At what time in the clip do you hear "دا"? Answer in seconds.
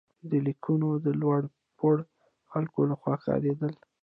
0.29-0.37